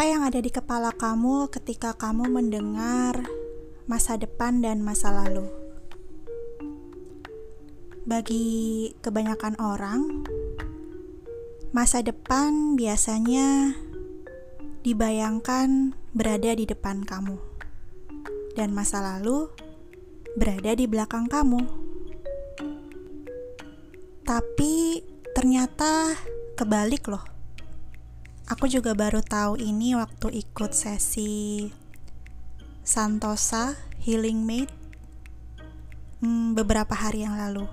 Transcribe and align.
Apa 0.00 0.08
yang 0.08 0.24
ada 0.24 0.40
di 0.40 0.48
kepala 0.48 0.96
kamu 0.96 1.52
ketika 1.52 1.92
kamu 1.92 2.32
mendengar 2.32 3.20
masa 3.84 4.16
depan 4.16 4.64
dan 4.64 4.80
masa 4.80 5.12
lalu? 5.12 5.44
Bagi 8.08 8.48
kebanyakan 9.04 9.60
orang, 9.60 10.24
masa 11.76 12.00
depan 12.00 12.80
biasanya 12.80 13.76
dibayangkan 14.80 15.92
berada 16.16 16.56
di 16.56 16.64
depan 16.64 17.04
kamu, 17.04 17.36
dan 18.56 18.72
masa 18.72 19.04
lalu 19.04 19.52
berada 20.32 20.72
di 20.80 20.88
belakang 20.88 21.28
kamu. 21.28 21.60
Tapi 24.24 25.04
ternyata 25.36 26.16
kebalik, 26.56 27.04
loh. 27.04 27.29
Aku 28.50 28.66
juga 28.66 28.98
baru 28.98 29.22
tahu 29.22 29.62
ini 29.62 29.94
waktu 29.94 30.42
ikut 30.42 30.74
sesi 30.74 31.70
Santosa 32.82 33.78
Healing 34.02 34.42
Mate 34.42 34.74
hmm, 36.18 36.58
beberapa 36.58 36.90
hari 36.98 37.22
yang 37.22 37.38
lalu. 37.38 37.70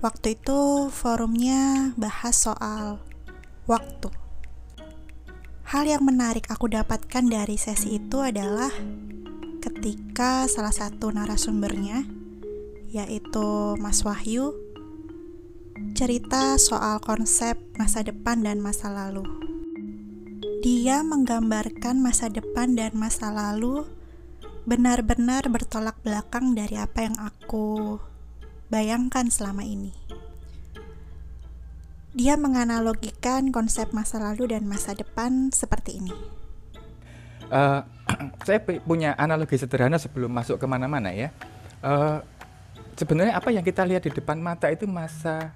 Waktu 0.00 0.40
itu 0.40 0.88
forumnya 0.88 1.92
bahas 2.00 2.48
soal 2.48 2.96
waktu. 3.68 4.08
Hal 5.68 5.84
yang 5.84 6.00
menarik 6.00 6.48
aku 6.48 6.72
dapatkan 6.72 7.28
dari 7.28 7.60
sesi 7.60 8.00
itu 8.00 8.24
adalah 8.24 8.72
ketika 9.60 10.48
salah 10.48 10.72
satu 10.72 11.12
narasumbernya, 11.12 12.08
yaitu 12.88 13.76
Mas 13.76 14.00
Wahyu, 14.00 14.56
cerita 15.92 16.56
soal 16.56 17.04
konsep 17.04 17.60
masa 17.76 18.00
depan 18.00 18.40
dan 18.40 18.64
masa 18.64 18.88
lalu. 18.88 19.28
Dia 20.58 21.06
menggambarkan 21.06 22.02
masa 22.02 22.26
depan 22.26 22.74
dan 22.74 22.90
masa 22.98 23.30
lalu 23.30 23.86
benar-benar 24.66 25.46
bertolak 25.46 25.94
belakang 26.02 26.58
dari 26.58 26.74
apa 26.74 27.06
yang 27.06 27.14
aku 27.14 27.94
bayangkan 28.66 29.30
selama 29.30 29.62
ini. 29.62 29.94
Dia 32.10 32.34
menganalogikan 32.34 33.54
konsep 33.54 33.94
masa 33.94 34.18
lalu 34.18 34.50
dan 34.50 34.66
masa 34.66 34.98
depan 34.98 35.54
seperti 35.54 36.02
ini. 36.02 36.10
Uh, 37.54 37.86
saya 38.46 38.58
punya 38.58 39.14
analogi 39.14 39.54
sederhana 39.62 39.94
sebelum 39.94 40.34
masuk 40.34 40.58
ke 40.58 40.66
mana-mana 40.66 41.14
ya. 41.14 41.30
Uh, 41.86 42.18
sebenarnya 42.98 43.38
apa 43.38 43.54
yang 43.54 43.62
kita 43.62 43.86
lihat 43.86 44.02
di 44.02 44.10
depan 44.10 44.42
mata 44.42 44.66
itu 44.74 44.90
masa 44.90 45.54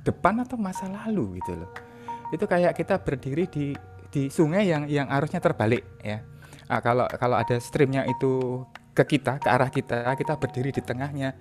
depan 0.00 0.40
atau 0.40 0.56
masa 0.56 0.88
lalu 0.88 1.36
gitu 1.44 1.60
loh 1.60 1.91
itu 2.32 2.44
kayak 2.48 2.72
kita 2.72 2.96
berdiri 3.04 3.44
di 3.46 3.76
di 4.12 4.28
sungai 4.32 4.68
yang 4.68 4.88
yang 4.88 5.08
arusnya 5.12 5.38
terbalik 5.38 5.84
ya. 6.00 6.24
Nah, 6.68 6.80
kalau 6.80 7.04
kalau 7.20 7.36
ada 7.36 7.60
streamnya 7.60 8.08
itu 8.08 8.64
ke 8.96 9.04
kita 9.04 9.36
ke 9.40 9.48
arah 9.48 9.68
kita 9.68 10.16
kita 10.16 10.40
berdiri 10.40 10.72
di 10.72 10.80
tengahnya 10.80 11.36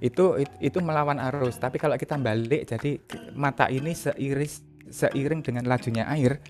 itu 0.00 0.36
itu 0.60 0.78
melawan 0.84 1.16
arus. 1.32 1.56
Tapi 1.56 1.80
kalau 1.80 1.96
kita 1.96 2.20
balik 2.20 2.68
jadi 2.68 3.00
mata 3.32 3.72
ini 3.72 3.96
seiris 3.96 4.60
seiring 4.92 5.40
dengan 5.40 5.64
lajunya 5.64 6.04
air 6.12 6.40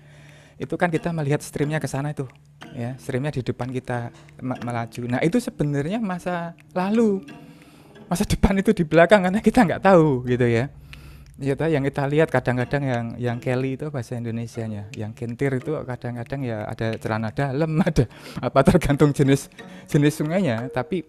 itu 0.57 0.73
kan 0.73 0.89
kita 0.89 1.13
melihat 1.13 1.39
streamnya 1.39 1.77
ke 1.77 1.85
sana 1.85 2.11
itu 2.11 2.25
ya 2.73 2.99
streamnya 2.99 3.31
di 3.31 3.43
depan 3.43 3.71
kita 3.71 4.11
melaju. 4.43 5.01
Nah 5.07 5.23
itu 5.23 5.39
sebenarnya 5.39 6.03
masa 6.03 6.55
lalu. 6.75 7.23
Masa 8.07 8.23
depan 8.23 8.55
itu 8.55 8.71
di 8.71 8.87
belakang 8.87 9.27
karena 9.27 9.43
kita 9.43 9.67
nggak 9.67 9.83
tahu 9.83 10.23
gitu 10.31 10.47
ya 10.47 10.71
Ya, 11.37 11.53
yang 11.53 11.85
kita 11.85 12.09
lihat 12.09 12.33
kadang-kadang 12.33 12.81
yang 12.81 13.05
yang 13.21 13.37
Kelly 13.37 13.77
itu 13.77 13.93
bahasa 13.93 14.17
Indonesianya, 14.17 14.89
yang 14.97 15.13
kentir 15.13 15.53
itu 15.53 15.69
kadang-kadang 15.85 16.41
ya 16.41 16.65
ada 16.65 16.97
celana 16.97 17.29
dalam, 17.29 17.77
ada 17.89 18.09
apa 18.41 18.65
tergantung 18.65 19.13
jenis 19.13 19.45
jenis 19.85 20.17
sungainya. 20.17 20.65
Tapi 20.73 21.05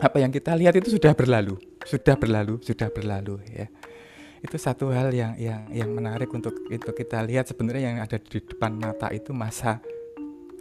apa 0.00 0.16
yang 0.16 0.32
kita 0.32 0.56
lihat 0.56 0.80
itu 0.80 0.96
sudah 0.96 1.12
berlalu, 1.12 1.60
sudah 1.84 2.16
berlalu, 2.16 2.56
sudah 2.64 2.88
berlalu 2.88 3.36
ya. 3.52 3.68
Itu 4.40 4.56
satu 4.56 4.96
hal 4.96 5.12
yang 5.12 5.36
yang 5.36 5.68
yang 5.68 5.92
menarik 5.92 6.32
untuk 6.32 6.56
itu 6.72 6.88
kita 6.96 7.20
lihat 7.20 7.52
sebenarnya 7.52 7.92
yang 7.92 8.00
ada 8.00 8.16
di 8.16 8.40
depan 8.40 8.80
mata 8.80 9.12
itu 9.12 9.36
masa 9.36 9.84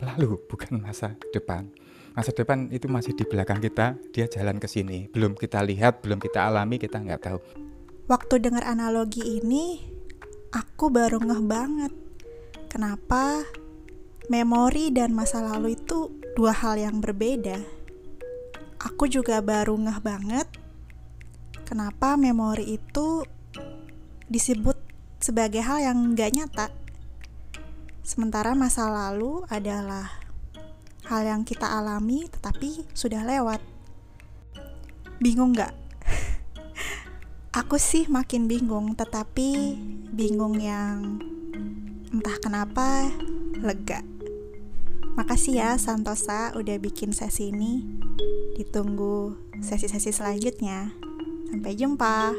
lalu, 0.03 0.43
bukan 0.51 0.75
masa 0.75 1.15
depan. 1.31 1.71
Masa 2.19 2.35
depan 2.35 2.67
itu 2.67 2.91
masih 2.91 3.15
di 3.15 3.23
belakang 3.23 3.63
kita, 3.63 3.95
dia 4.11 4.27
jalan 4.27 4.59
ke 4.59 4.67
sini. 4.67 5.07
Belum 5.07 5.39
kita 5.39 5.63
lihat, 5.63 6.03
belum 6.03 6.19
kita 6.19 6.51
alami, 6.51 6.75
kita 6.75 6.99
nggak 6.99 7.23
tahu 7.23 7.68
Waktu 8.09 8.41
dengar 8.41 8.65
analogi 8.65 9.21
ini, 9.21 9.85
aku 10.49 10.89
baru 10.89 11.21
ngeh 11.21 11.45
banget. 11.45 11.93
Kenapa 12.65 13.45
memori 14.33 14.89
dan 14.89 15.13
masa 15.13 15.45
lalu 15.45 15.77
itu 15.77 16.09
dua 16.33 16.49
hal 16.49 16.81
yang 16.81 17.05
berbeda? 17.05 17.61
Aku 18.81 19.05
juga 19.05 19.45
baru 19.45 19.77
ngeh 19.77 20.01
banget 20.01 20.49
kenapa 21.69 22.17
memori 22.17 22.81
itu 22.81 23.21
disebut 24.25 24.73
sebagai 25.21 25.61
hal 25.61 25.77
yang 25.77 26.17
gak 26.17 26.33
nyata. 26.33 26.67
Sementara 28.01 28.57
masa 28.57 28.89
lalu 28.89 29.45
adalah 29.53 30.09
hal 31.05 31.29
yang 31.29 31.45
kita 31.45 31.69
alami 31.69 32.25
tetapi 32.25 32.89
sudah 32.97 33.21
lewat. 33.21 33.61
Bingung 35.21 35.53
gak? 35.53 35.88
Aku 37.59 37.75
sih 37.75 38.07
makin 38.07 38.47
bingung, 38.47 38.95
tetapi 38.95 39.75
bingung 40.15 40.55
yang 40.63 41.19
entah 42.07 42.39
kenapa 42.39 43.11
lega. 43.59 43.99
Makasih 45.19 45.59
ya 45.59 45.75
Santosa 45.75 46.55
udah 46.55 46.79
bikin 46.79 47.11
sesi 47.11 47.51
ini. 47.51 47.83
Ditunggu 48.55 49.35
sesi-sesi 49.59 50.15
selanjutnya. 50.15 50.95
Sampai 51.51 51.75
jumpa. 51.75 52.31